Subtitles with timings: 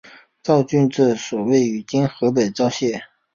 [0.41, 3.03] 赵郡治所位于今河北赵县。